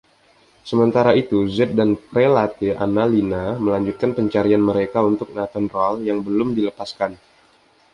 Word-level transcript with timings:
Sementara 0.69 1.11
itu, 1.23 1.37
Zedd 1.55 1.71
dan 1.79 1.89
Prelate 2.09 2.69
Annalina 2.85 3.45
melanjutkan 3.65 4.09
pencarian 4.17 4.57
mereka 4.69 4.97
untuk 5.11 5.29
Nathan 5.37 5.65
Rahl 5.73 5.95
yang 6.09 6.19
belum 6.27 6.49
dilepaskan. 6.57 7.11